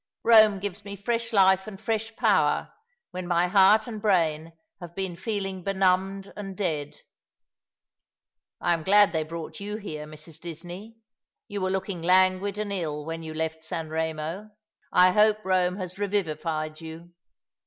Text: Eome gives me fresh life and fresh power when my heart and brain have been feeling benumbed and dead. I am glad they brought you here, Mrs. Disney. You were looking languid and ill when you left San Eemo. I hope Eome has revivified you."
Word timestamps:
Eome 0.25 0.59
gives 0.59 0.83
me 0.83 0.95
fresh 0.95 1.31
life 1.31 1.67
and 1.67 1.79
fresh 1.79 2.15
power 2.15 2.73
when 3.11 3.27
my 3.27 3.47
heart 3.47 3.85
and 3.85 4.01
brain 4.01 4.51
have 4.79 4.95
been 4.95 5.15
feeling 5.15 5.61
benumbed 5.61 6.33
and 6.35 6.57
dead. 6.57 6.95
I 8.59 8.73
am 8.73 8.81
glad 8.81 9.11
they 9.13 9.21
brought 9.21 9.59
you 9.59 9.77
here, 9.77 10.07
Mrs. 10.07 10.39
Disney. 10.39 10.97
You 11.47 11.61
were 11.61 11.69
looking 11.69 12.01
languid 12.01 12.57
and 12.57 12.73
ill 12.73 13.05
when 13.05 13.21
you 13.21 13.35
left 13.35 13.63
San 13.63 13.89
Eemo. 13.89 14.49
I 14.91 15.11
hope 15.11 15.43
Eome 15.43 15.77
has 15.77 15.99
revivified 15.99 16.81
you." 16.81 17.13